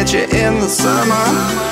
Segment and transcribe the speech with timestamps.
[0.00, 1.69] met you in the summer.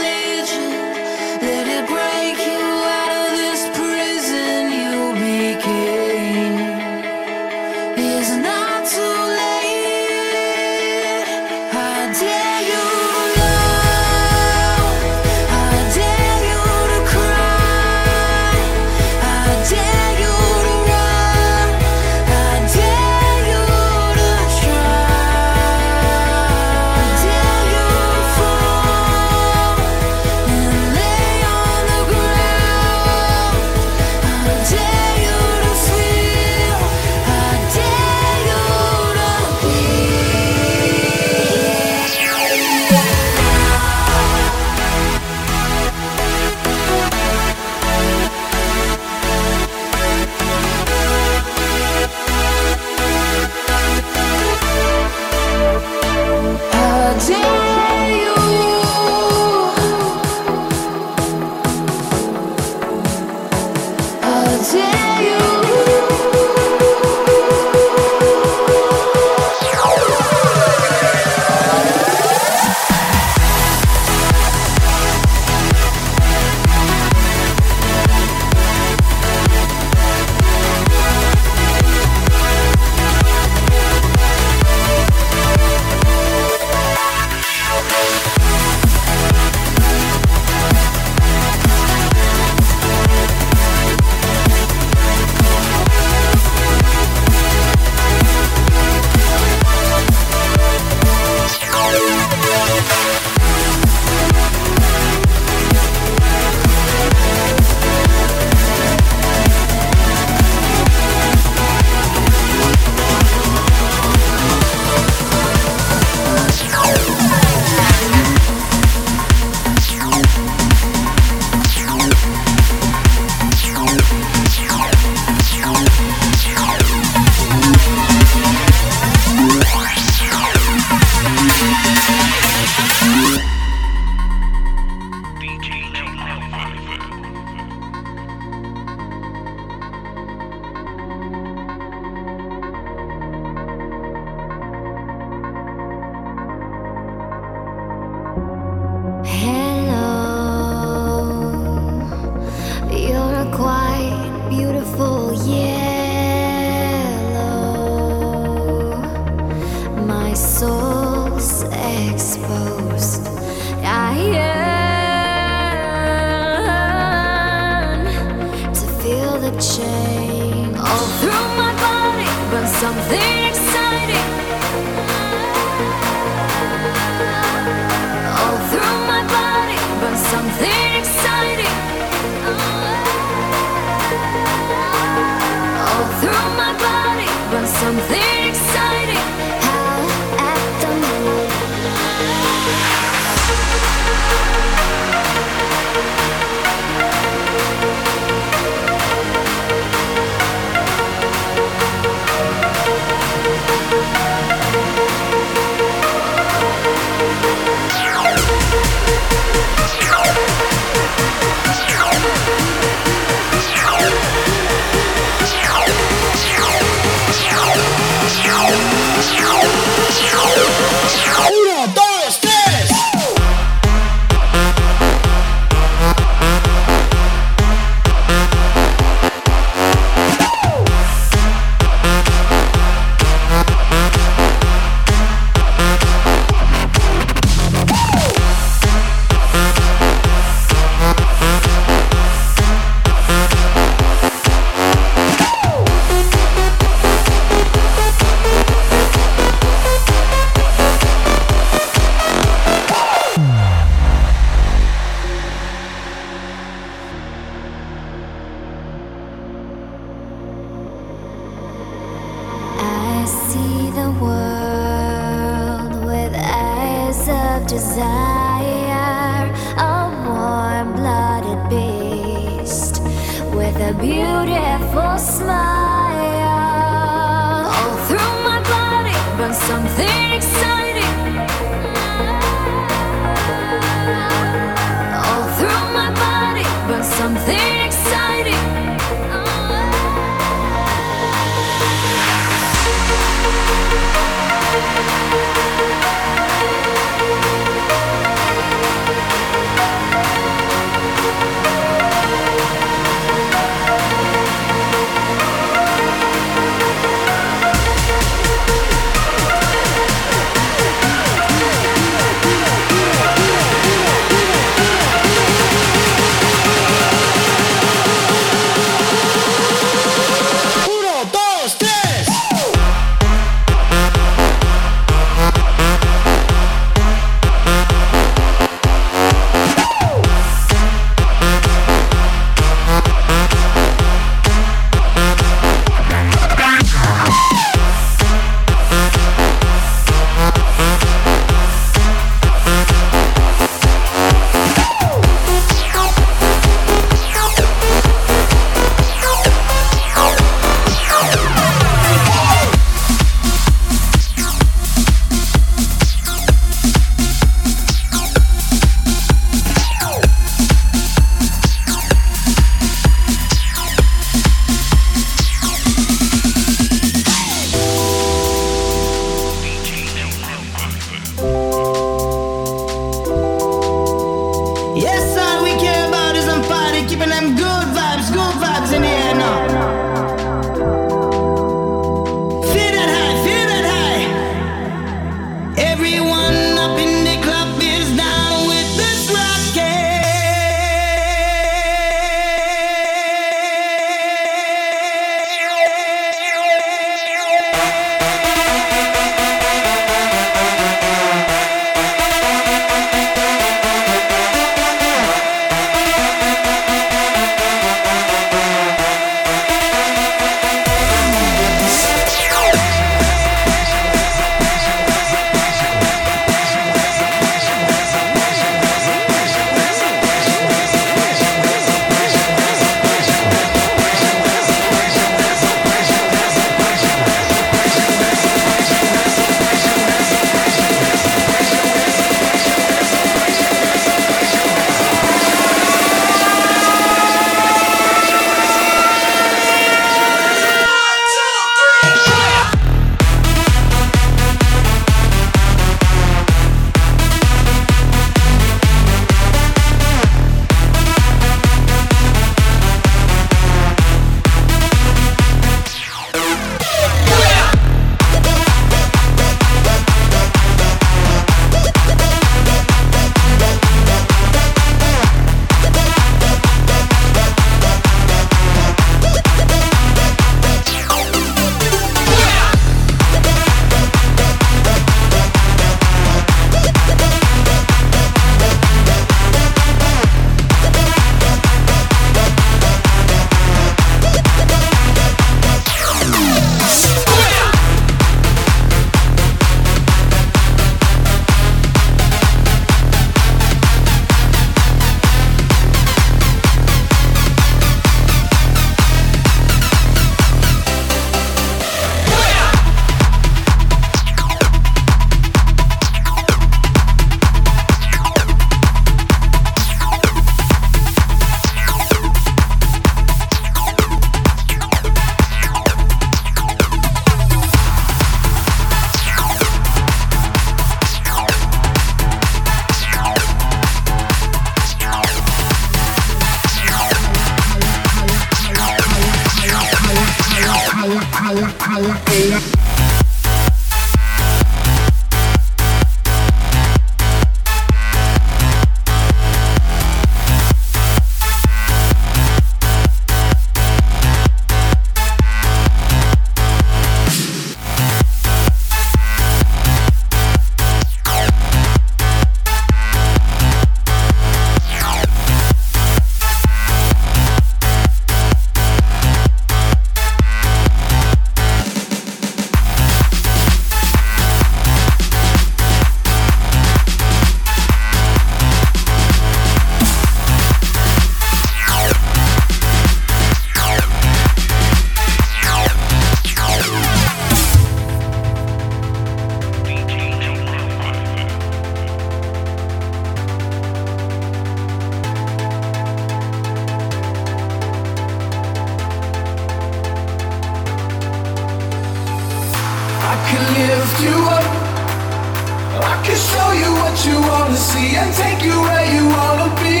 [596.24, 600.00] Can show you what you wanna see and take you where you wanna be.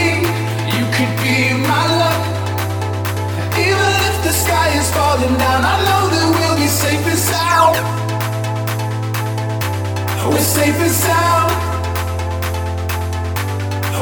[0.76, 1.36] You could be
[1.70, 2.22] my luck.
[3.56, 7.76] Even if the sky is falling down, I know that we'll be safe and sound.
[10.32, 11.52] We're safe and sound.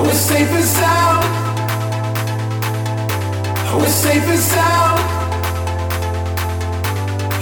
[0.02, 1.24] We're safe and sound.
[3.80, 5.00] We're safe and sound.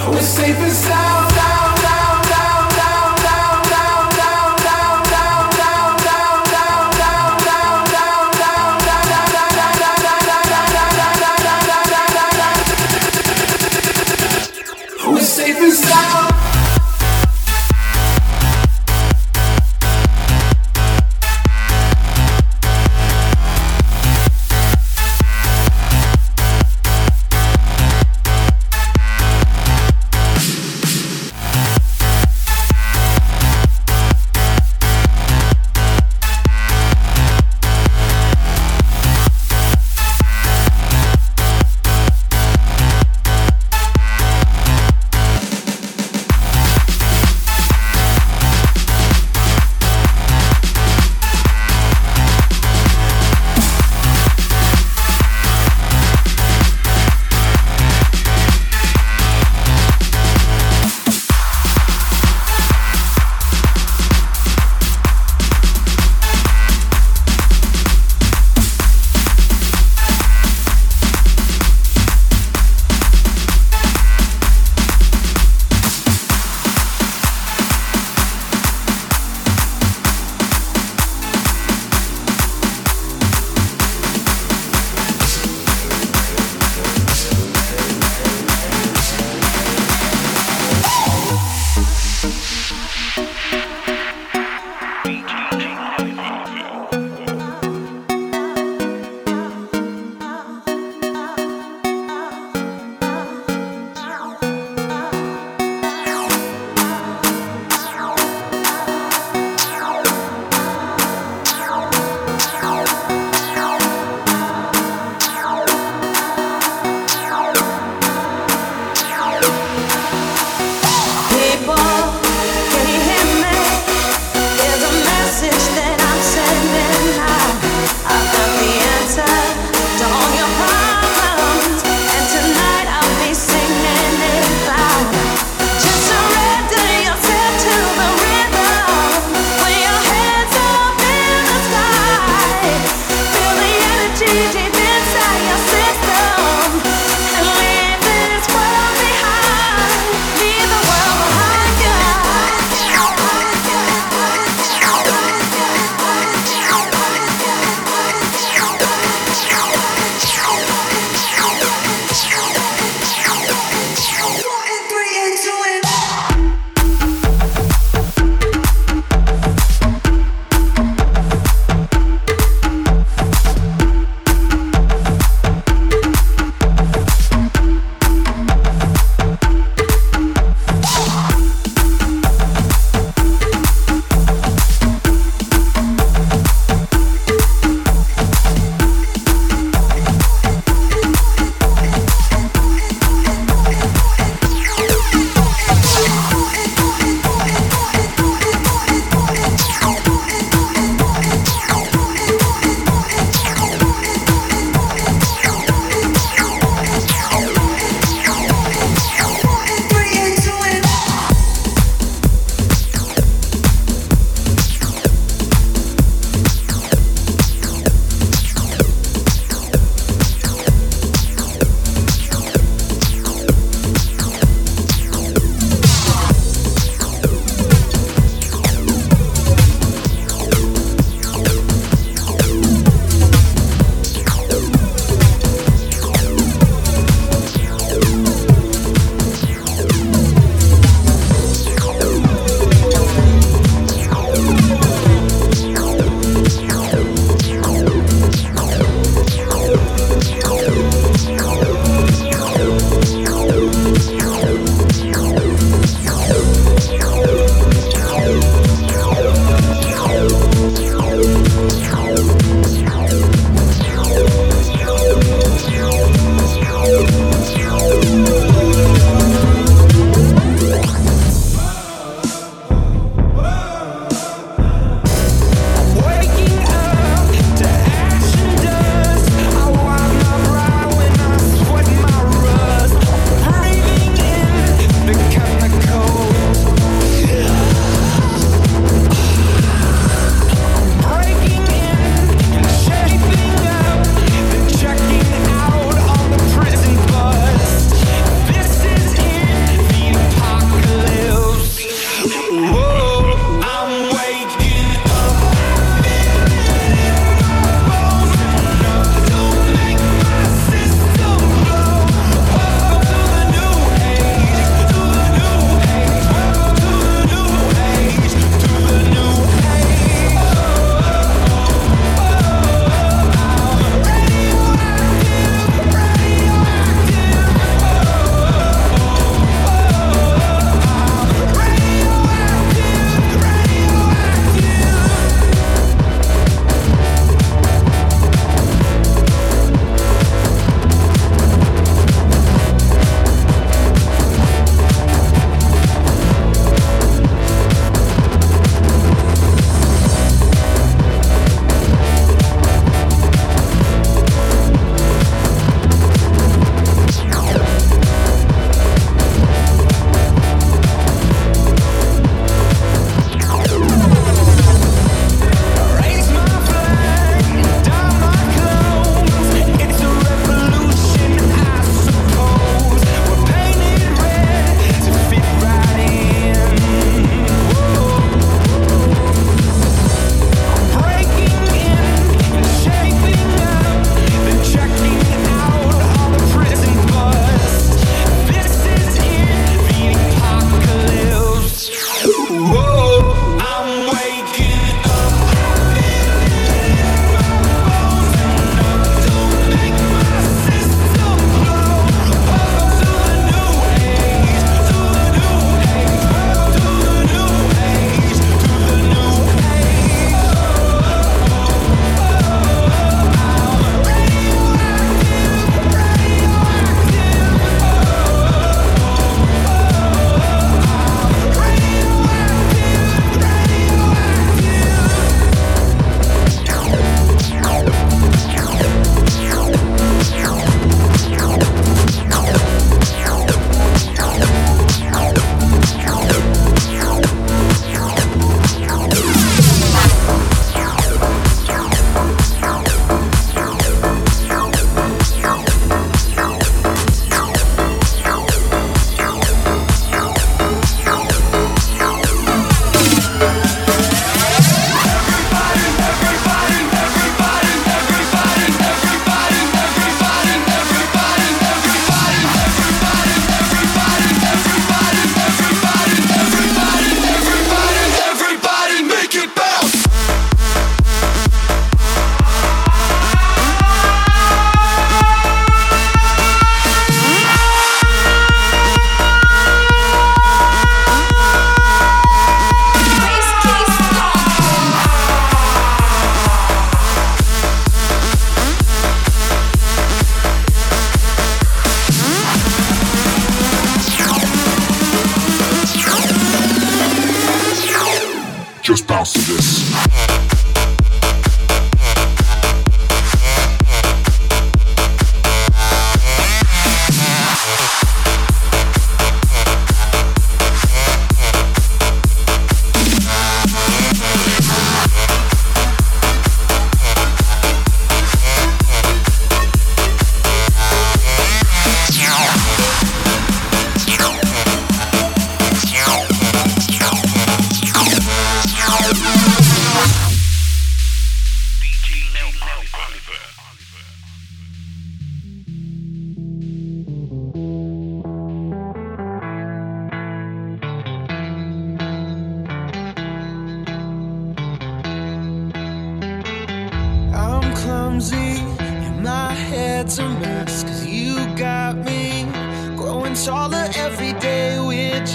[0.08, 1.75] We're safe and sound.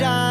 [0.01, 0.30] We're